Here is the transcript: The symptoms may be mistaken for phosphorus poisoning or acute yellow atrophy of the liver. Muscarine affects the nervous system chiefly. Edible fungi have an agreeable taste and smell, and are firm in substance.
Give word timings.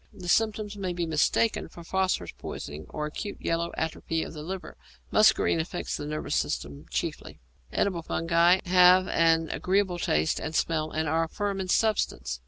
The 0.11 0.27
symptoms 0.27 0.75
may 0.75 0.93
be 0.93 1.05
mistaken 1.05 1.67
for 1.69 1.83
phosphorus 1.83 2.33
poisoning 2.35 2.87
or 2.89 3.05
acute 3.05 3.37
yellow 3.39 3.71
atrophy 3.77 4.23
of 4.23 4.33
the 4.33 4.41
liver. 4.41 4.75
Muscarine 5.11 5.59
affects 5.59 5.95
the 5.95 6.07
nervous 6.07 6.35
system 6.35 6.87
chiefly. 6.89 7.39
Edible 7.71 8.01
fungi 8.01 8.61
have 8.65 9.07
an 9.07 9.47
agreeable 9.51 9.99
taste 9.99 10.39
and 10.39 10.55
smell, 10.55 10.89
and 10.89 11.07
are 11.07 11.27
firm 11.27 11.59
in 11.61 11.67
substance. 11.67 12.39